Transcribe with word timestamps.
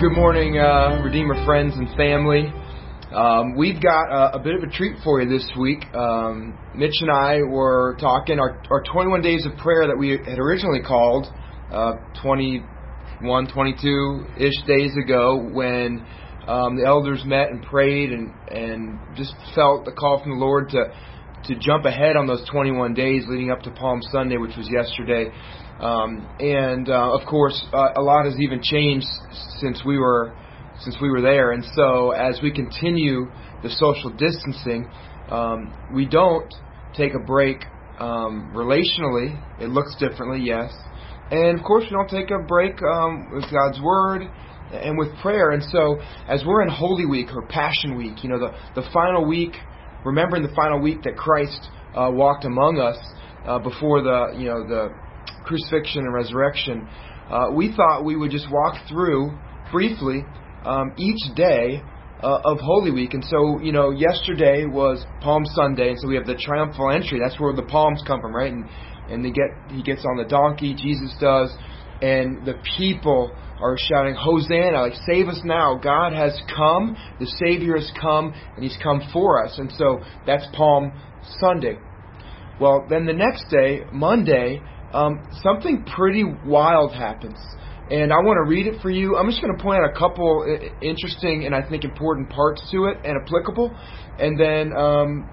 Good 0.00 0.12
morning, 0.12 0.56
uh, 0.56 1.02
Redeemer 1.02 1.44
friends 1.44 1.74
and 1.74 1.88
family. 1.96 2.52
Um, 3.12 3.56
we've 3.56 3.82
got 3.82 4.12
a, 4.12 4.36
a, 4.36 4.38
bit 4.38 4.54
of 4.54 4.62
a 4.62 4.70
treat 4.70 4.94
for 5.02 5.20
you 5.20 5.28
this 5.28 5.44
week. 5.58 5.92
Um, 5.92 6.56
Mitch 6.72 6.94
and 7.00 7.10
I 7.10 7.42
were 7.42 7.96
talking 7.98 8.38
our, 8.38 8.62
our 8.70 8.84
21 8.84 9.22
days 9.22 9.44
of 9.44 9.56
prayer 9.56 9.88
that 9.88 9.96
we 9.98 10.10
had 10.10 10.38
originally 10.38 10.82
called 10.86 11.26
uh, 11.72 11.94
21, 12.22 13.48
22 13.52 14.26
ish 14.38 14.62
days 14.68 14.92
ago 15.02 15.36
when 15.52 16.06
um, 16.46 16.76
the 16.76 16.84
elders 16.86 17.24
met 17.26 17.50
and 17.50 17.60
prayed 17.64 18.12
and, 18.12 18.32
and 18.52 19.00
just 19.16 19.34
felt 19.56 19.84
the 19.84 19.90
call 19.90 20.22
from 20.22 20.38
the 20.38 20.38
Lord 20.38 20.68
to 20.68 20.94
to 21.44 21.54
jump 21.56 21.84
ahead 21.84 22.16
on 22.16 22.26
those 22.26 22.46
21 22.50 22.94
days 22.94 23.24
leading 23.28 23.50
up 23.50 23.62
to 23.62 23.70
Palm 23.70 24.00
Sunday, 24.12 24.36
which 24.36 24.56
was 24.56 24.68
yesterday. 24.70 25.30
Um, 25.80 26.26
and 26.40 26.88
uh, 26.88 27.12
of 27.12 27.26
course, 27.26 27.62
uh, 27.72 27.90
a 27.96 28.02
lot 28.02 28.24
has 28.24 28.38
even 28.40 28.60
changed 28.62 29.06
since 29.60 29.82
we 29.84 29.98
were 29.98 30.34
since 30.80 30.96
we 31.00 31.10
were 31.10 31.20
there. 31.20 31.52
And 31.52 31.64
so, 31.74 32.10
as 32.12 32.40
we 32.42 32.52
continue 32.52 33.30
the 33.62 33.70
social 33.70 34.10
distancing, 34.10 34.88
um, 35.30 35.72
we 35.94 36.06
don't 36.06 36.52
take 36.96 37.14
a 37.14 37.18
break 37.18 37.64
um, 37.98 38.52
relationally. 38.54 39.40
It 39.60 39.70
looks 39.70 39.94
differently, 39.98 40.40
yes. 40.40 40.72
And 41.30 41.58
of 41.58 41.64
course, 41.64 41.84
we 41.84 41.90
don't 41.90 42.08
take 42.08 42.30
a 42.30 42.42
break 42.46 42.80
um, 42.82 43.30
with 43.32 43.44
God's 43.52 43.80
Word 43.80 44.22
and 44.72 44.96
with 44.98 45.08
prayer. 45.20 45.50
And 45.50 45.62
so, 45.62 46.00
as 46.28 46.42
we're 46.46 46.62
in 46.62 46.68
Holy 46.68 47.06
Week 47.06 47.28
or 47.34 47.46
Passion 47.46 47.96
Week, 47.96 48.22
you 48.22 48.30
know, 48.30 48.38
the, 48.38 48.80
the 48.80 48.88
final 48.92 49.26
week, 49.26 49.52
remembering 50.04 50.42
the 50.42 50.54
final 50.54 50.80
week 50.80 51.02
that 51.02 51.16
Christ 51.16 51.68
uh, 51.94 52.10
walked 52.12 52.44
among 52.44 52.78
us 52.78 52.98
uh, 53.46 53.58
before 53.58 54.02
the, 54.02 54.34
you 54.36 54.46
know, 54.46 54.66
the 54.66 54.94
crucifixion 55.44 56.04
and 56.04 56.14
resurrection, 56.14 56.86
uh, 57.30 57.46
we 57.54 57.74
thought 57.74 58.04
we 58.04 58.16
would 58.16 58.30
just 58.30 58.50
walk 58.50 58.76
through 58.88 59.36
briefly 59.70 60.24
um, 60.64 60.92
each 60.96 61.34
day 61.34 61.82
uh, 62.22 62.40
of 62.44 62.58
Holy 62.60 62.90
Week. 62.90 63.14
And 63.14 63.24
so, 63.24 63.60
you 63.60 63.72
know, 63.72 63.90
yesterday 63.90 64.64
was 64.64 65.04
Palm 65.20 65.44
Sunday, 65.44 65.90
and 65.90 65.98
so 66.00 66.08
we 66.08 66.16
have 66.16 66.26
the 66.26 66.34
triumphal 66.34 66.90
entry. 66.90 67.20
That's 67.22 67.38
where 67.38 67.54
the 67.54 67.62
palms 67.62 68.02
come 68.06 68.20
from, 68.20 68.34
right? 68.34 68.52
And 68.52 68.68
and 69.08 69.24
they 69.24 69.30
get 69.30 69.48
he 69.70 69.82
gets 69.82 70.04
on 70.04 70.16
the 70.16 70.24
donkey, 70.24 70.74
Jesus 70.74 71.14
does, 71.20 71.50
and 72.00 72.46
the 72.46 72.54
people 72.76 73.32
are 73.60 73.76
shouting, 73.76 74.14
Hosanna, 74.14 74.82
like 74.82 74.92
save 75.06 75.28
us 75.28 75.40
now. 75.44 75.78
God 75.82 76.12
has 76.12 76.38
come, 76.54 76.96
the 77.18 77.26
Savior 77.26 77.76
has 77.76 77.90
come, 78.00 78.32
and 78.54 78.62
He's 78.62 78.78
come 78.82 79.02
for 79.12 79.44
us. 79.44 79.58
And 79.58 79.72
so 79.76 80.00
that's 80.26 80.46
Palm 80.54 80.92
Sunday. 81.40 81.78
Well, 82.60 82.86
then 82.88 83.06
the 83.06 83.12
next 83.12 83.46
day, 83.50 83.84
Monday, 83.92 84.60
um, 84.92 85.26
something 85.42 85.84
pretty 85.96 86.24
wild 86.46 86.92
happens. 86.92 87.38
And 87.90 88.12
I 88.12 88.16
want 88.16 88.36
to 88.44 88.50
read 88.50 88.66
it 88.66 88.82
for 88.82 88.90
you. 88.90 89.16
I'm 89.16 89.30
just 89.30 89.40
going 89.40 89.56
to 89.56 89.62
point 89.62 89.82
out 89.82 89.90
a 89.90 89.98
couple 89.98 90.44
interesting 90.82 91.46
and 91.46 91.54
I 91.54 91.66
think 91.66 91.84
important 91.84 92.28
parts 92.28 92.62
to 92.70 92.84
it 92.86 92.98
and 93.04 93.16
applicable. 93.22 93.74
And 94.18 94.38
then, 94.38 94.76
um, 94.76 95.30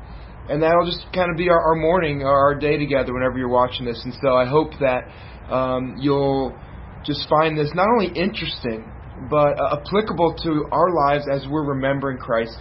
and 0.50 0.62
that'll 0.62 0.86
just 0.86 1.06
kind 1.14 1.32
of 1.32 1.38
be 1.38 1.50
our, 1.50 1.60
our 1.60 1.76
morning 1.76 2.22
or 2.22 2.32
our 2.32 2.56
day 2.56 2.78
together 2.78 3.14
whenever 3.14 3.38
you're 3.38 3.50
watching 3.50 3.86
this. 3.86 4.02
And 4.04 4.14
so 4.22 4.36
I 4.36 4.46
hope 4.46 4.72
that 4.80 5.08
um, 5.52 5.98
you'll 6.00 6.58
just 7.06 7.28
find 7.30 7.58
this 7.58 7.72
not 7.74 7.88
only 7.88 8.08
interesting, 8.08 8.92
but 9.30 9.60
uh, 9.60 9.80
applicable 9.82 10.36
to 10.44 10.66
our 10.72 10.94
lives 10.94 11.26
as 11.32 11.46
we're 11.50 11.66
remembering 11.66 12.18
Christ 12.18 12.58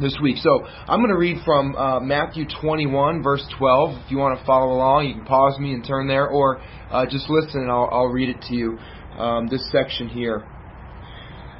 this 0.00 0.16
week. 0.22 0.36
So 0.38 0.66
I'm 0.88 1.00
going 1.00 1.10
to 1.10 1.18
read 1.18 1.38
from 1.44 1.74
uh, 1.76 2.00
Matthew 2.00 2.44
21, 2.60 3.22
verse 3.22 3.44
12. 3.58 4.04
If 4.04 4.10
you 4.10 4.18
want 4.18 4.38
to 4.38 4.44
follow 4.44 4.72
along, 4.72 5.06
you 5.06 5.14
can 5.14 5.24
pause 5.24 5.58
me 5.58 5.72
and 5.72 5.84
turn 5.84 6.06
there, 6.08 6.28
or 6.28 6.60
uh, 6.90 7.06
just 7.06 7.28
listen 7.28 7.62
and 7.62 7.70
I'll, 7.70 7.88
I'll, 7.90 8.06
read 8.06 8.28
it 8.28 8.40
to 8.48 8.54
you. 8.54 8.78
Um, 9.18 9.48
this 9.48 9.66
section 9.72 10.08
here 10.08 10.44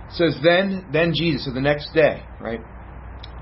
it 0.09 0.13
says, 0.13 0.37
"Then, 0.43 0.87
then 0.93 1.13
Jesus." 1.15 1.47
So 1.47 1.53
the 1.53 1.61
next 1.61 1.93
day, 1.95 2.23
right? 2.41 2.61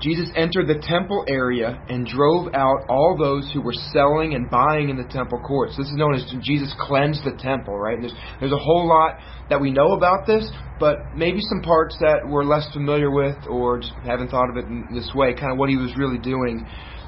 Jesus 0.05 0.29
entered 0.35 0.67
the 0.67 0.77
temple 0.87 1.25
area 1.27 1.81
and 1.89 2.05
drove 2.05 2.53
out 2.53 2.85
all 2.89 3.17
those 3.17 3.49
who 3.51 3.59
were 3.59 3.73
selling 3.73 4.35
and 4.35 4.47
buying 4.51 4.89
in 4.89 4.97
the 4.97 5.09
temple 5.09 5.39
courts. 5.39 5.75
This 5.75 5.87
is 5.87 5.95
known 5.95 6.13
as 6.13 6.23
Jesus 6.43 6.71
cleansed 6.79 7.25
the 7.25 7.35
temple, 7.41 7.75
right? 7.75 7.95
And 7.95 8.03
there's, 8.03 8.13
there's 8.39 8.51
a 8.51 8.61
whole 8.61 8.87
lot 8.87 9.17
that 9.49 9.59
we 9.59 9.71
know 9.71 9.93
about 9.93 10.27
this, 10.27 10.47
but 10.79 10.97
maybe 11.15 11.39
some 11.49 11.63
parts 11.63 11.97
that 12.01 12.21
we're 12.23 12.43
less 12.43 12.71
familiar 12.71 13.09
with 13.09 13.35
or 13.49 13.79
just 13.79 13.93
haven't 14.05 14.29
thought 14.29 14.51
of 14.51 14.57
it 14.57 14.65
in 14.65 14.85
this 14.93 15.09
way, 15.15 15.33
kind 15.33 15.51
of 15.51 15.57
what 15.57 15.69
he 15.69 15.75
was 15.75 15.91
really 15.97 16.19
doing 16.19 16.67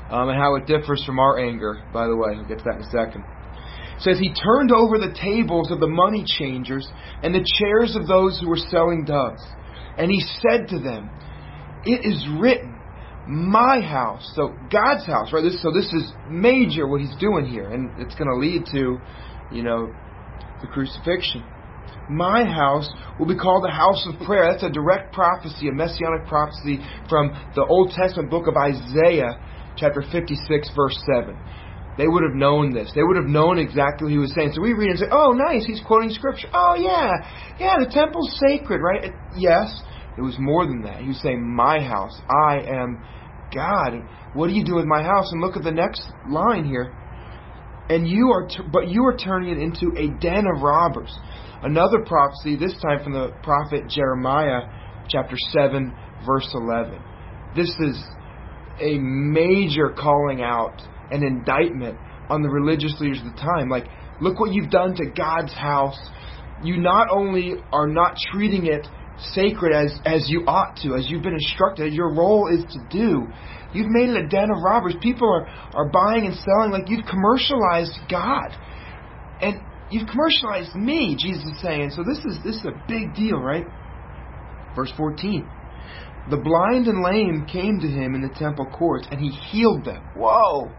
um, 0.10 0.30
and 0.30 0.38
how 0.40 0.56
it 0.56 0.66
differs 0.66 1.04
from 1.06 1.20
our 1.20 1.38
anger, 1.38 1.84
by 1.94 2.08
the 2.08 2.16
way. 2.16 2.34
I'll 2.34 2.50
get 2.50 2.58
to 2.58 2.64
that 2.64 2.78
in 2.78 2.82
a 2.82 2.90
second. 2.90 3.22
It 3.98 4.02
says 4.02 4.18
he 4.18 4.34
turned 4.34 4.72
over 4.72 4.98
the 4.98 5.14
tables 5.14 5.70
of 5.70 5.80
the 5.80 5.88
money 5.88 6.26
changers 6.26 6.88
and 7.22 7.36
the 7.36 7.46
chairs 7.60 7.96
of 7.96 8.08
those 8.08 8.40
who 8.40 8.50
were 8.50 8.58
selling 8.58 9.06
doves. 9.06 9.46
And 10.00 10.10
he 10.10 10.24
said 10.42 10.70
to 10.70 10.80
them, 10.80 11.12
It 11.86 12.02
is 12.04 12.26
written, 12.40 12.77
my 13.28 13.82
house. 13.82 14.32
So 14.36 14.56
God's 14.72 15.06
house, 15.06 15.32
right? 15.34 15.44
This, 15.44 15.62
so 15.62 15.72
this 15.72 15.92
is 15.94 16.12
major 16.30 16.88
what 16.88 17.02
he's 17.02 17.16
doing 17.20 17.46
here, 17.46 17.70
and 17.70 17.92
it's 18.00 18.16
going 18.16 18.30
to 18.30 18.38
lead 18.38 18.66
to, 18.72 18.98
you 19.52 19.64
know, 19.64 19.94
the 20.62 20.68
crucifixion. 20.68 21.44
My 22.10 22.46
house 22.46 22.90
will 23.20 23.28
be 23.28 23.36
called 23.36 23.64
the 23.66 23.72
house 23.72 24.08
of 24.08 24.26
prayer. 24.26 24.50
That's 24.52 24.64
a 24.64 24.70
direct 24.70 25.14
prophecy, 25.14 25.68
a 25.68 25.74
messianic 25.74 26.26
prophecy 26.28 26.80
from 27.10 27.36
the 27.56 27.66
Old 27.66 27.92
Testament 27.92 28.30
book 28.30 28.48
of 28.48 28.56
Isaiah, 28.56 29.36
chapter 29.76 30.02
56, 30.02 30.70
verse 30.74 30.98
7. 31.14 31.38
They 31.98 32.08
would 32.08 32.24
have 32.24 32.36
known 32.36 32.74
this. 32.74 32.92
They 32.94 33.04
would 33.04 33.18
have 33.18 33.26
known 33.26 33.58
exactly 33.58 34.06
what 34.06 34.12
he 34.12 34.20
was 34.20 34.34
saying. 34.36 34.54
So 34.54 34.62
we 34.62 34.74
read 34.74 34.92
and 34.92 35.00
say, 35.00 35.08
oh, 35.12 35.34
nice, 35.34 35.66
he's 35.66 35.82
quoting 35.86 36.12
scripture. 36.12 36.48
Oh, 36.54 36.76
yeah, 36.78 37.12
yeah, 37.60 37.76
the 37.80 37.90
temple's 37.92 38.40
sacred, 38.40 38.80
right? 38.80 39.12
Yes, 39.36 39.82
it 40.18 40.22
was 40.22 40.36
more 40.40 40.66
than 40.66 40.82
that. 40.82 41.02
He 41.02 41.10
was 41.10 41.22
saying, 41.22 41.48
my 41.48 41.80
house, 41.80 42.20
I 42.30 42.60
am 42.62 43.04
God, 43.54 43.94
what 44.34 44.48
do 44.48 44.54
you 44.54 44.66
do 44.66 44.76
with 44.76 44.86
my 44.86 45.04
house? 45.04 45.32
And 45.32 45.42
look 45.42 45.56
at 45.56 45.64
the 45.64 45.72
next 45.72 46.02
line 46.30 46.66
here. 46.66 46.94
And 47.90 48.08
you 48.08 48.32
are, 48.32 48.48
t- 48.48 48.64
but 48.72 48.90
you 48.90 49.06
are 49.06 49.16
turning 49.16 49.50
it 49.50 49.60
into 49.60 49.98
a 49.98 50.10
den 50.20 50.46
of 50.54 50.62
robbers. 50.62 51.14
Another 51.62 52.04
prophecy, 52.06 52.56
this 52.56 52.74
time 52.82 53.04
from 53.04 53.14
the 53.14 53.30
prophet 53.44 53.90
Jeremiah, 53.90 54.62
chapter 55.08 55.36
7, 55.52 55.96
verse 56.26 56.50
11. 56.54 57.00
This 57.56 57.70
is 57.80 58.04
a 58.82 58.98
major 59.00 59.90
calling 59.98 60.42
out, 60.42 60.82
an 61.12 61.24
indictment 61.24 61.98
on 62.30 62.42
the 62.42 62.50
religious 62.50 62.94
leaders 63.00 63.20
of 63.20 63.34
the 63.34 63.40
time. 63.40 63.70
Like, 63.70 63.86
look 64.20 64.40
what 64.40 64.54
you've 64.54 64.70
done 64.70 64.96
to 64.96 65.06
God's 65.06 65.54
house. 65.54 65.98
You 66.64 66.78
not 66.78 67.08
only 67.12 67.54
are 67.72 67.88
not 67.88 68.18
treating 68.32 68.66
it 68.66 68.88
sacred 69.34 69.74
as, 69.74 69.98
as 70.06 70.26
you 70.30 70.44
ought 70.48 70.78
to, 70.84 70.96
as 70.96 71.10
you've 71.10 71.24
been 71.24 71.34
instructed, 71.34 71.88
as 71.88 71.94
your 71.94 72.14
role 72.14 72.48
is 72.48 72.64
to 72.74 72.80
do. 72.90 73.28
You've 73.74 73.90
made 73.90 74.10
it 74.10 74.26
a 74.26 74.28
den 74.28 74.50
of 74.50 74.58
robbers. 74.64 74.96
People 75.02 75.28
are, 75.28 75.48
are 75.74 75.90
buying 75.90 76.26
and 76.26 76.36
selling 76.36 76.72
like 76.72 76.90
you've 76.90 77.06
commercialized 77.06 77.98
God. 78.10 78.56
And 79.42 79.62
you've 79.92 80.08
commercialized 80.08 80.76
me, 80.76 81.18
Jesus 81.20 81.44
is 81.44 81.62
saying. 81.62 81.92
So 81.92 82.04
this 82.04 82.20
is 82.20 82.38
this 82.44 82.56
is 82.56 82.66
a 82.66 82.84
big 82.88 83.16
deal, 83.16 83.38
right? 83.38 83.66
Verse 84.76 84.92
14. 84.96 85.48
The 86.30 86.38
blind 86.38 86.88
and 86.88 87.04
lame 87.04 87.46
came 87.52 87.80
to 87.80 87.88
him 87.88 88.14
in 88.14 88.22
the 88.22 88.34
temple 88.38 88.66
courts 88.66 89.08
and 89.10 89.20
he 89.20 89.30
healed 89.30 89.86
them. 89.86 90.04
Whoa. 90.16 90.72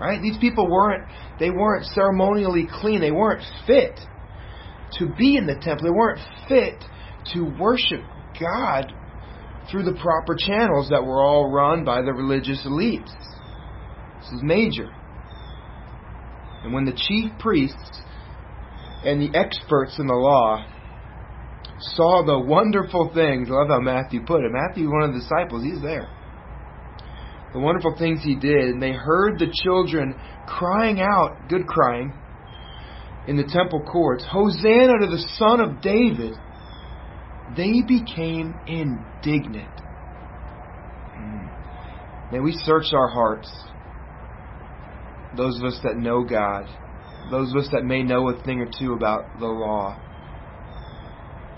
Right? 0.00 0.20
These 0.22 0.38
people 0.38 0.70
weren't 0.70 1.04
they 1.40 1.50
weren't 1.50 1.86
ceremonially 1.86 2.68
clean. 2.80 3.00
They 3.00 3.10
weren't 3.10 3.42
fit 3.66 3.98
to 4.98 5.06
be 5.06 5.36
in 5.36 5.46
the 5.46 5.54
temple. 5.54 5.84
They 5.84 5.90
weren't 5.90 6.20
fit 6.48 6.84
to 7.34 7.42
worship 7.58 8.02
God 8.40 8.92
through 9.70 9.84
the 9.84 9.98
proper 10.00 10.34
channels 10.36 10.88
that 10.90 11.04
were 11.04 11.22
all 11.22 11.50
run 11.50 11.84
by 11.84 12.02
the 12.02 12.12
religious 12.12 12.64
elites. 12.66 13.12
This 14.20 14.32
is 14.32 14.42
major. 14.42 14.88
And 16.64 16.72
when 16.72 16.84
the 16.84 16.92
chief 16.92 17.30
priests 17.38 18.00
and 19.04 19.20
the 19.20 19.36
experts 19.38 19.98
in 19.98 20.06
the 20.06 20.14
law 20.14 20.64
saw 21.80 22.24
the 22.24 22.38
wonderful 22.38 23.12
things, 23.14 23.48
I 23.50 23.54
love 23.54 23.68
how 23.68 23.80
Matthew 23.80 24.24
put 24.24 24.42
it. 24.42 24.50
Matthew, 24.50 24.90
one 24.90 25.02
of 25.02 25.12
the 25.12 25.20
disciples, 25.20 25.62
he's 25.62 25.80
there. 25.82 26.08
The 27.52 27.60
wonderful 27.60 27.96
things 27.98 28.20
he 28.22 28.34
did, 28.34 28.68
and 28.68 28.82
they 28.82 28.92
heard 28.92 29.38
the 29.38 29.52
children 29.64 30.14
crying 30.46 31.00
out, 31.00 31.48
good 31.48 31.66
crying, 31.66 32.12
in 33.26 33.36
the 33.36 33.44
temple 33.44 33.82
courts, 33.82 34.24
Hosanna 34.28 34.98
to 35.00 35.06
the 35.06 35.28
Son 35.36 35.60
of 35.60 35.80
David 35.80 36.34
they 37.56 37.82
became 37.86 38.54
indignant. 38.66 39.80
Hmm. 41.14 41.46
May 42.32 42.40
we 42.40 42.52
search 42.52 42.92
our 42.92 43.08
hearts. 43.08 43.50
Those 45.36 45.58
of 45.58 45.64
us 45.64 45.80
that 45.82 45.96
know 45.96 46.24
God, 46.24 46.66
those 47.30 47.50
of 47.50 47.58
us 47.58 47.68
that 47.72 47.84
may 47.84 48.02
know 48.02 48.28
a 48.28 48.42
thing 48.42 48.60
or 48.60 48.68
two 48.78 48.92
about 48.92 49.38
the 49.38 49.46
law. 49.46 49.98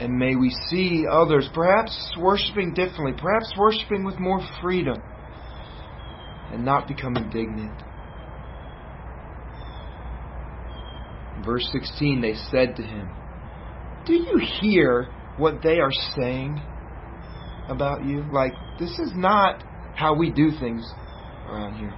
And 0.01 0.19
may 0.19 0.35
we 0.35 0.51
see 0.69 1.05
others 1.11 1.49
perhaps 1.53 2.15
worshiping 2.19 2.73
differently, 2.75 3.13
perhaps 3.21 3.53
worshiping 3.57 4.05
with 4.05 4.19
more 4.19 4.41
freedom, 4.63 4.97
and 6.53 6.65
not 6.65 6.89
become 6.89 7.17
indignant. 7.17 7.83
verse 11.45 11.69
16, 11.73 12.21
they 12.21 12.35
said 12.51 12.77
to 12.77 12.83
him, 12.83 13.09
Do 14.07 14.15
you 14.15 14.41
hear 14.61 15.09
what 15.41 15.63
they 15.63 15.81
are 15.81 15.91
saying 16.17 16.63
about 17.69 18.05
you? 18.05 18.25
Like, 18.33 18.53
this 18.79 18.91
is 18.91 19.13
not 19.15 19.65
how 19.97 20.15
we 20.15 20.31
do 20.31 20.51
things 20.61 20.87
around 21.49 21.79
here. 21.79 21.95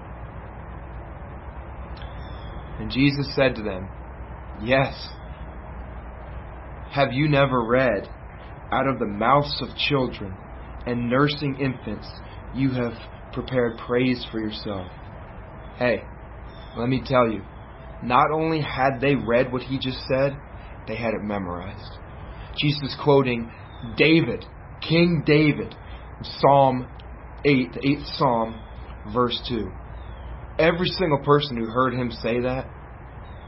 And 2.79 2.91
Jesus 2.91 3.35
said 3.35 3.57
to 3.57 3.63
them, 3.63 3.89
Yes. 4.63 4.95
Have 6.91 7.13
you 7.13 7.29
never 7.29 7.65
read, 7.65 8.09
Out 8.71 8.87
of 8.87 8.99
the 8.99 9.07
mouths 9.07 9.61
of 9.61 9.77
children 9.77 10.35
and 10.87 11.11
nursing 11.11 11.57
infants, 11.61 12.09
you 12.55 12.71
have 12.71 12.93
prepared 13.33 13.79
praise 13.87 14.25
for 14.31 14.41
yourself? 14.41 14.89
Hey, 15.79 16.05
let 16.77 16.89
me 16.89 17.03
tell 17.05 17.31
you, 17.31 17.43
not 18.03 18.31
only 18.33 18.61
had 18.61 19.01
they 19.01 19.15
read 19.15 19.53
what 19.53 19.63
he 19.63 19.79
just 19.79 19.99
said, 20.09 20.37
they 20.87 20.97
had 20.97 21.15
it 21.15 21.23
memorized. 21.23 21.99
Jesus 22.57 22.97
quoting 23.03 23.51
David, 23.97 24.45
King 24.81 25.23
David, 25.25 25.75
Psalm 26.23 26.89
8, 27.45 27.73
the 27.73 27.81
8th 27.81 28.17
Psalm, 28.17 28.61
verse 29.13 29.41
2. 29.49 29.71
Every 30.59 30.89
single 30.89 31.19
person 31.19 31.57
who 31.57 31.67
heard 31.67 31.95
him 31.95 32.11
say 32.11 32.41
that 32.41 32.69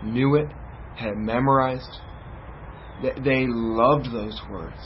knew 0.03 0.35
it, 0.37 0.49
had 0.97 1.11
it 1.11 1.17
memorized. 1.17 2.01
They 3.03 3.47
loved 3.49 4.07
those 4.13 4.41
words. 4.51 4.79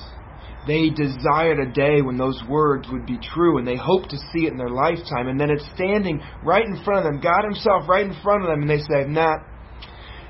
They 0.66 0.90
desired 0.90 1.60
a 1.60 1.72
day 1.72 2.02
when 2.02 2.18
those 2.18 2.42
words 2.48 2.88
would 2.90 3.06
be 3.06 3.18
true, 3.18 3.58
and 3.58 3.66
they 3.66 3.76
hoped 3.76 4.10
to 4.10 4.18
see 4.32 4.46
it 4.46 4.52
in 4.52 4.58
their 4.58 4.68
lifetime. 4.68 5.28
And 5.28 5.40
then 5.40 5.50
it's 5.50 5.66
standing 5.74 6.20
right 6.42 6.64
in 6.64 6.82
front 6.84 7.06
of 7.06 7.12
them, 7.12 7.20
God 7.22 7.44
Himself 7.44 7.88
right 7.88 8.04
in 8.04 8.14
front 8.22 8.42
of 8.42 8.48
them, 8.48 8.62
and 8.62 8.70
they 8.70 8.78
say, 8.78 9.04
"Nah, 9.06 9.36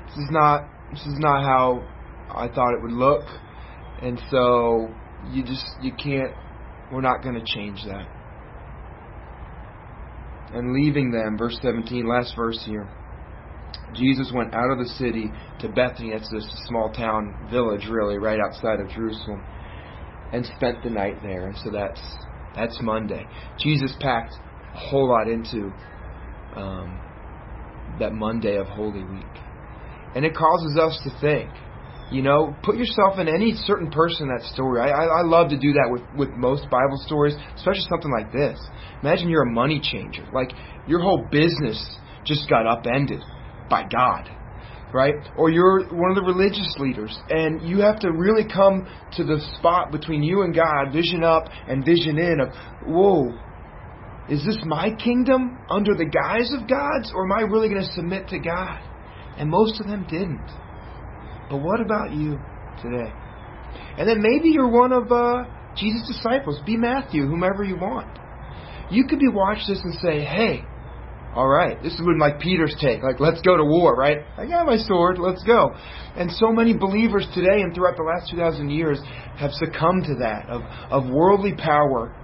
this 0.07 0.17
is 0.17 0.31
not. 0.31 0.63
This 0.91 1.05
is 1.05 1.19
not 1.19 1.43
how 1.43 1.83
I 2.33 2.47
thought 2.47 2.73
it 2.73 2.81
would 2.81 2.93
look." 2.93 3.25
And 4.01 4.19
so 4.31 4.89
you 5.31 5.43
just 5.43 5.65
you 5.81 5.91
can't. 5.93 6.33
We're 6.91 7.01
not 7.01 7.21
going 7.21 7.35
to 7.35 7.45
change 7.45 7.83
that. 7.85 8.07
And 10.53 10.73
leaving 10.73 11.11
them, 11.11 11.37
verse 11.37 11.57
17, 11.61 12.07
last 12.07 12.33
verse 12.35 12.63
here. 12.65 12.89
Jesus 13.93 14.31
went 14.33 14.53
out 14.53 14.71
of 14.71 14.79
the 14.79 14.85
city 14.97 15.31
to 15.59 15.69
Bethany. 15.69 16.09
It's 16.09 16.29
this 16.31 16.47
small 16.67 16.91
town 16.91 17.49
village, 17.51 17.85
really, 17.89 18.17
right 18.17 18.39
outside 18.39 18.79
of 18.79 18.89
Jerusalem, 18.89 19.43
and 20.33 20.45
spent 20.57 20.83
the 20.83 20.89
night 20.89 21.21
there. 21.21 21.47
And 21.47 21.57
so 21.57 21.69
that's 21.71 22.01
that's 22.55 22.77
Monday. 22.81 23.25
Jesus 23.59 23.93
packed 23.99 24.33
a 24.73 24.77
whole 24.77 25.09
lot 25.09 25.27
into 25.27 25.71
um, 26.55 26.99
that 27.99 28.13
Monday 28.13 28.57
of 28.57 28.67
Holy 28.67 29.03
Week, 29.03 29.25
and 30.15 30.25
it 30.25 30.35
causes 30.35 30.77
us 30.79 30.99
to 31.03 31.19
think. 31.21 31.49
You 32.11 32.23
know, 32.23 32.55
put 32.63 32.75
yourself 32.75 33.19
in 33.19 33.27
any 33.27 33.53
certain 33.53 33.91
person 33.91 34.29
in 34.29 34.35
that 34.35 34.45
story. 34.53 34.81
I, 34.81 34.89
I, 34.89 35.19
I 35.19 35.21
love 35.21 35.49
to 35.49 35.57
do 35.57 35.73
that 35.73 35.89
with, 35.91 36.01
with 36.17 36.29
most 36.35 36.63
Bible 36.63 36.97
stories, 37.05 37.35
especially 37.55 37.85
something 37.87 38.11
like 38.11 38.31
this. 38.31 38.59
Imagine 39.03 39.29
you're 39.29 39.43
a 39.43 39.51
money 39.51 39.79
changer. 39.79 40.27
Like, 40.33 40.51
your 40.87 41.01
whole 41.01 41.27
business 41.31 41.77
just 42.25 42.49
got 42.49 42.65
upended 42.65 43.21
by 43.69 43.83
God, 43.83 44.27
right? 44.91 45.13
Or 45.37 45.51
you're 45.51 45.85
one 45.93 46.09
of 46.09 46.15
the 46.15 46.23
religious 46.25 46.75
leaders, 46.79 47.15
and 47.29 47.61
you 47.61 47.81
have 47.81 47.99
to 47.99 48.11
really 48.11 48.43
come 48.43 48.87
to 49.17 49.23
the 49.23 49.39
spot 49.59 49.91
between 49.91 50.23
you 50.23 50.41
and 50.41 50.55
God, 50.55 50.91
vision 50.91 51.23
up 51.23 51.45
and 51.67 51.85
vision 51.85 52.17
in 52.17 52.39
of, 52.39 52.49
whoa, 52.87 53.37
is 54.29 54.43
this 54.45 54.57
my 54.65 54.89
kingdom 54.95 55.59
under 55.69 55.93
the 55.93 56.05
guise 56.05 56.51
of 56.53 56.67
God's, 56.67 57.11
or 57.13 57.25
am 57.25 57.31
I 57.31 57.41
really 57.41 57.69
going 57.69 57.81
to 57.81 57.93
submit 57.93 58.27
to 58.29 58.39
God? 58.39 58.79
And 59.37 59.49
most 59.49 59.79
of 59.79 59.87
them 59.87 60.07
didn't. 60.09 60.49
But 61.49 61.57
what 61.57 61.81
about 61.81 62.11
you 62.11 62.39
today? 62.81 63.11
And 63.97 64.07
then 64.07 64.21
maybe 64.21 64.49
you're 64.49 64.69
one 64.69 64.93
of 64.93 65.11
uh, 65.11 65.43
Jesus' 65.75 66.07
disciples. 66.07 66.59
Be 66.65 66.77
Matthew, 66.77 67.27
whomever 67.27 67.63
you 67.63 67.75
want. 67.75 68.17
You 68.91 69.05
could 69.05 69.19
be 69.19 69.27
watch 69.27 69.59
this 69.67 69.81
and 69.83 69.93
say, 69.95 70.21
hey, 70.21 70.63
all 71.35 71.47
right, 71.47 71.81
this 71.83 71.93
is 71.93 72.01
what 72.01 72.17
like 72.17 72.39
Peter's 72.39 72.75
take. 72.81 73.03
Like, 73.03 73.19
let's 73.19 73.41
go 73.41 73.55
to 73.55 73.63
war, 73.63 73.95
right? 73.95 74.17
I 74.37 74.47
got 74.47 74.65
my 74.65 74.77
sword, 74.77 75.19
let's 75.19 75.43
go. 75.43 75.75
And 76.15 76.31
so 76.31 76.51
many 76.51 76.75
believers 76.75 77.27
today 77.35 77.61
and 77.61 77.73
throughout 77.73 77.97
the 77.97 78.03
last 78.03 78.31
2,000 78.31 78.69
years 78.69 78.99
have 79.37 79.51
succumbed 79.51 80.05
to 80.05 80.15
that 80.15 80.49
of, 80.49 80.61
of 80.89 81.11
worldly 81.13 81.53
power, 81.53 82.15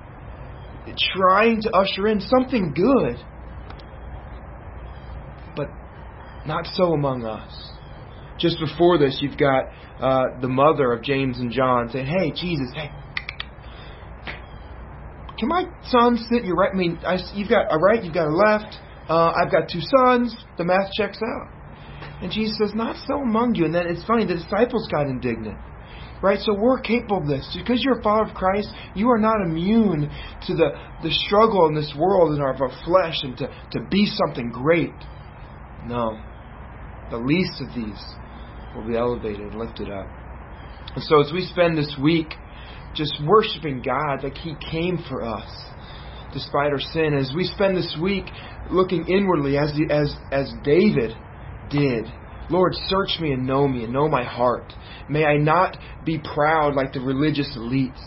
trying 1.16 1.62
to 1.62 1.72
usher 1.72 2.07
in 2.07 2.19
something 2.19 2.74
good, 2.74 3.18
but 5.56 5.68
not 6.48 6.66
so 6.74 6.94
among 6.94 7.25
us. 7.25 7.75
Just 8.38 8.60
before 8.60 8.98
this, 8.98 9.20
you've 9.22 9.38
got 9.38 9.66
uh, 10.00 10.40
the 10.42 10.48
mother 10.48 10.92
of 10.92 11.02
James 11.04 11.40
and 11.40 11.52
John 11.52 11.90
saying, 11.90 12.06
"Hey, 12.06 12.32
Jesus, 12.32 12.70
hey, 12.76 12.92
can 15.40 15.48
my 15.48 15.66
son 15.84 16.18
sit 16.30 16.44
your 16.44 16.56
right? 16.56 16.72
I 16.74 16.78
mean, 16.78 17.00
I, 17.06 17.18
you've 17.34 17.50
got 17.50 17.68
a 17.72 17.78
right, 17.78 18.04
you've 18.04 18.14
got 18.14 18.28
a 18.28 18.36
left. 18.36 18.78
Uh, 19.08 19.32
I've 19.32 19.52
got 19.52 19.70
two 19.70 19.82
sons. 19.98 20.36
The 20.58 20.66
math 20.66 20.92
checks 20.98 21.20
out." 21.24 21.48
And 22.22 22.32
Jesus 22.32 22.58
says, 22.58 22.76
"Not 22.76 22.98
so 23.08 23.22
among 23.22 23.56
you." 23.56 23.66
And 23.66 23.74
then 23.74 23.88
it's 23.88 24.04
funny. 24.06 24.26
The 24.26 24.36
disciples 24.36 24.88
got 24.92 25.08
indignant. 25.08 25.58
Right, 26.22 26.40
so 26.40 26.54
we're 26.54 26.80
capable 26.80 27.18
of 27.18 27.28
this. 27.28 27.56
Because 27.56 27.84
you're 27.84 28.00
a 28.00 28.02
follower 28.02 28.24
of 28.26 28.34
Christ, 28.34 28.70
you 28.96 29.10
are 29.10 29.18
not 29.18 29.42
immune 29.42 30.10
to 30.48 30.56
the, 30.56 30.72
the 31.04 31.12
struggle 31.12 31.68
in 31.68 31.76
this 31.76 31.94
world 31.96 32.32
and 32.32 32.42
of 32.42 32.62
our 32.62 32.84
flesh 32.84 33.18
and 33.22 33.38
to, 33.38 33.48
to 33.72 33.82
be 33.92 34.08
something 34.08 34.50
great. 34.50 34.94
No. 35.86 36.20
The 37.12 37.18
least 37.18 37.62
of 37.62 37.68
these 37.76 38.02
will 38.75 38.88
be 38.88 38.98
elevated 38.98 39.42
and 39.42 39.60
lifted 39.60 39.89
up. 39.89 40.07
And 40.95 41.04
so 41.04 41.22
as 41.22 41.31
we 41.33 41.45
spend 41.51 41.77
this 41.77 41.95
week 42.01 42.33
just 42.95 43.13
worshiping 43.25 43.81
God 43.81 44.24
like 44.24 44.38
He 44.38 44.56
came 44.72 45.04
for 45.10 45.24
us 45.24 45.50
despite 46.33 46.72
our 46.74 46.80
sin, 46.80 47.13
as 47.13 47.31
we 47.33 47.45
spend 47.45 47.77
this 47.77 47.98
week 48.01 48.25
looking 48.69 49.07
inwardly 49.07 49.57
as, 49.57 49.72
the, 49.72 49.88
as, 49.89 50.13
as 50.33 50.51
David 50.66 51.16
did, 51.69 52.06
Lord, 52.50 52.74
search 52.88 53.19
me 53.22 53.31
and 53.31 53.48
know 53.48 53.68
me 53.68 53.86
and 53.86 53.94
know 53.94 54.10
my 54.10 54.24
heart. 54.24 54.74
May 55.10 55.24
I 55.24 55.38
not 55.38 55.77
be 56.06 56.19
proud 56.19 56.75
like 56.75 56.92
the 56.92 57.00
religious 57.00 57.57
elites. 57.57 58.04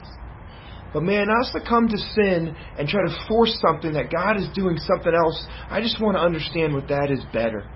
But 0.92 1.02
may 1.02 1.18
I 1.18 1.24
not 1.24 1.46
succumb 1.46 1.88
to 1.88 1.96
sin 1.96 2.54
and 2.78 2.88
try 2.88 3.02
to 3.02 3.26
force 3.28 3.58
something 3.66 3.94
that 3.94 4.10
God 4.10 4.36
is 4.36 4.48
doing 4.54 4.76
something 4.78 5.12
else. 5.14 5.46
I 5.70 5.80
just 5.80 6.00
want 6.00 6.16
to 6.16 6.20
understand 6.20 6.74
what 6.74 6.88
that 6.88 7.10
is 7.10 7.20
better 7.32 7.68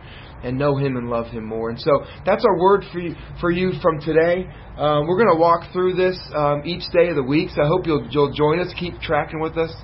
and 0.43 0.59
know 0.59 0.77
Him 0.77 0.97
and 0.97 1.09
love 1.09 1.27
Him 1.27 1.45
more. 1.45 1.71
And 1.71 1.79
so 1.79 2.05
that's 2.25 2.45
our 2.45 2.59
word 2.59 2.85
for 2.93 2.99
you, 2.99 3.15
for 3.41 3.51
you 3.51 3.73
from 3.81 4.01
today. 4.01 4.47
Um, 4.77 5.07
we're 5.07 5.19
going 5.23 5.35
to 5.35 5.41
walk 5.41 5.73
through 5.73 5.95
this 5.95 6.19
um, 6.35 6.63
each 6.65 6.85
day 6.93 7.09
of 7.09 7.17
the 7.17 7.23
week, 7.23 7.51
so 7.55 7.63
I 7.63 7.67
hope 7.67 7.87
you'll, 7.87 8.09
you'll 8.11 8.33
join 8.33 8.59
us, 8.61 8.73
keep 8.79 9.01
tracking 9.01 9.41
with 9.41 9.57
us. 9.57 9.75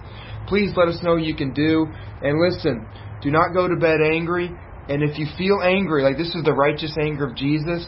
Please 0.46 0.72
let 0.76 0.88
us 0.88 0.98
know 1.02 1.16
you 1.16 1.34
can 1.34 1.52
do. 1.52 1.86
And 2.22 2.40
listen, 2.40 2.86
do 3.22 3.30
not 3.30 3.52
go 3.52 3.68
to 3.68 3.76
bed 3.76 4.00
angry. 4.00 4.50
And 4.88 5.02
if 5.02 5.18
you 5.18 5.26
feel 5.36 5.60
angry, 5.62 6.02
like 6.02 6.16
this 6.16 6.34
is 6.34 6.42
the 6.44 6.54
righteous 6.54 6.96
anger 6.98 7.26
of 7.26 7.36
Jesus, 7.36 7.86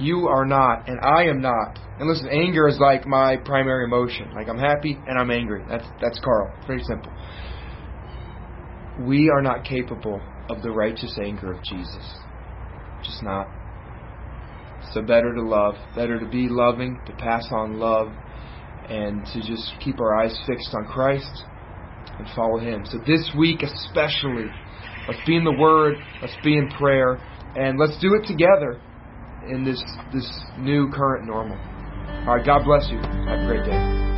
you 0.00 0.28
are 0.28 0.46
not, 0.46 0.88
and 0.88 0.98
I 1.00 1.24
am 1.24 1.42
not. 1.42 1.78
And 1.98 2.08
listen, 2.08 2.28
anger 2.28 2.66
is 2.66 2.78
like 2.80 3.06
my 3.06 3.36
primary 3.36 3.84
emotion. 3.84 4.32
Like 4.34 4.48
I'm 4.48 4.58
happy 4.58 4.98
and 5.06 5.18
I'm 5.18 5.30
angry. 5.30 5.62
That's 5.68 5.84
that's 6.00 6.18
Carl. 6.24 6.50
Very 6.66 6.82
simple. 6.84 7.12
We 8.98 9.30
are 9.30 9.42
not 9.42 9.64
capable 9.64 10.20
of 10.48 10.62
the 10.62 10.70
righteous 10.70 11.18
anger 11.22 11.52
of 11.52 11.62
Jesus. 11.62 12.18
Just 13.04 13.22
not. 13.22 13.48
So 14.92 15.02
better 15.02 15.34
to 15.34 15.42
love, 15.42 15.74
better 15.94 16.18
to 16.18 16.26
be 16.26 16.48
loving, 16.48 17.00
to 17.06 17.12
pass 17.12 17.46
on 17.52 17.78
love, 17.78 18.08
and 18.88 19.24
to 19.26 19.40
just 19.40 19.72
keep 19.80 20.00
our 20.00 20.16
eyes 20.16 20.36
fixed 20.46 20.74
on 20.74 20.86
Christ 20.86 21.44
and 22.18 22.26
follow 22.34 22.58
Him. 22.58 22.84
So 22.86 22.98
this 23.06 23.30
week 23.38 23.62
especially, 23.62 24.46
let's 25.06 25.20
be 25.26 25.36
in 25.36 25.44
the 25.44 25.56
Word, 25.56 25.94
let's 26.20 26.36
be 26.42 26.56
in 26.56 26.68
prayer, 26.70 27.14
and 27.56 27.78
let's 27.78 27.98
do 28.00 28.14
it 28.14 28.26
together 28.26 28.80
in 29.48 29.64
this 29.64 29.82
this 30.12 30.28
new 30.58 30.90
current 30.90 31.26
normal. 31.26 31.56
All 32.26 32.36
right, 32.36 32.44
God 32.44 32.64
bless 32.64 32.88
you. 32.90 32.98
Have 32.98 33.40
a 33.40 33.46
great 33.46 33.64
day. 33.64 34.09